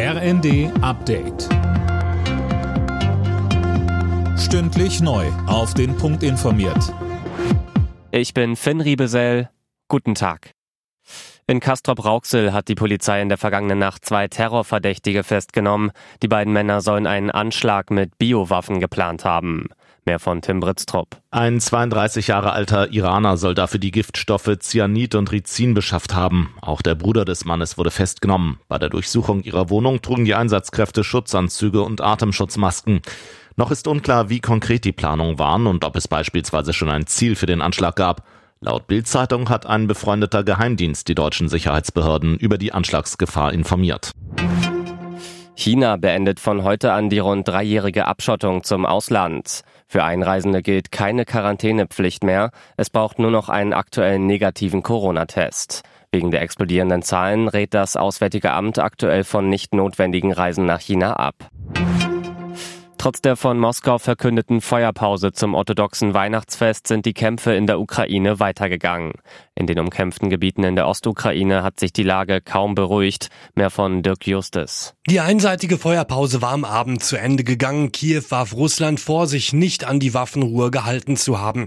[0.00, 1.48] RND Update.
[4.38, 5.26] Stündlich neu.
[5.48, 6.94] Auf den Punkt informiert.
[8.12, 9.50] Ich bin Finn Riebesell.
[9.88, 10.52] Guten Tag.
[11.48, 15.90] In Castrop-Rauxel hat die Polizei in der vergangenen Nacht zwei Terrorverdächtige festgenommen.
[16.22, 19.66] Die beiden Männer sollen einen Anschlag mit Biowaffen geplant haben.
[20.08, 21.18] Mehr von Tim Britztrup.
[21.30, 26.54] Ein 32 Jahre alter Iraner soll dafür die Giftstoffe Cyanid und Rizin beschafft haben.
[26.62, 28.58] Auch der Bruder des Mannes wurde festgenommen.
[28.68, 33.02] Bei der Durchsuchung ihrer Wohnung trugen die Einsatzkräfte Schutzanzüge und Atemschutzmasken.
[33.56, 37.36] Noch ist unklar, wie konkret die Planungen waren und ob es beispielsweise schon ein Ziel
[37.36, 38.22] für den Anschlag gab.
[38.60, 44.12] Laut Bild-Zeitung hat ein befreundeter Geheimdienst die deutschen Sicherheitsbehörden über die Anschlagsgefahr informiert.
[45.60, 49.62] China beendet von heute an die rund dreijährige Abschottung zum Ausland.
[49.88, 52.52] Für Einreisende gilt keine Quarantänepflicht mehr.
[52.76, 55.82] Es braucht nur noch einen aktuellen negativen Corona-Test.
[56.12, 61.14] Wegen der explodierenden Zahlen rät das Auswärtige Amt aktuell von nicht notwendigen Reisen nach China
[61.14, 61.34] ab.
[63.08, 68.38] Trotz der von Moskau verkündeten Feuerpause zum orthodoxen Weihnachtsfest sind die Kämpfe in der Ukraine
[68.38, 69.12] weitergegangen.
[69.54, 73.30] In den umkämpften Gebieten in der Ostukraine hat sich die Lage kaum beruhigt.
[73.54, 74.92] Mehr von Dirk Justus.
[75.08, 77.92] Die einseitige Feuerpause war am Abend zu Ende gegangen.
[77.92, 81.66] Kiew warf Russland vor, sich nicht an die Waffenruhe gehalten zu haben.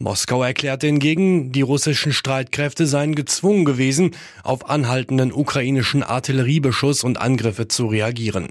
[0.00, 4.12] Moskau erklärte hingegen, die russischen Streitkräfte seien gezwungen gewesen,
[4.44, 8.50] auf anhaltenden ukrainischen Artilleriebeschuss und Angriffe zu reagieren.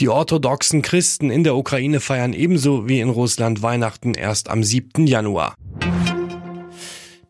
[0.00, 5.06] Die orthodoxen Christen in der Ukraine feiern ebenso wie in Russland Weihnachten erst am 7.
[5.06, 5.54] Januar.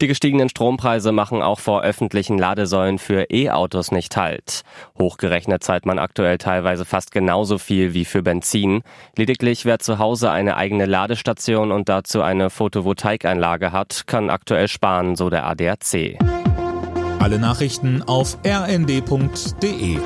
[0.00, 4.62] Die gestiegenen Strompreise machen auch vor öffentlichen Ladesäulen für E-Autos nicht halt.
[4.98, 8.82] Hochgerechnet zahlt man aktuell teilweise fast genauso viel wie für Benzin.
[9.16, 15.16] Lediglich wer zu Hause eine eigene Ladestation und dazu eine Photovoltaikanlage hat, kann aktuell sparen,
[15.16, 16.18] so der ADAC.
[17.20, 19.98] Alle Nachrichten auf rnd.de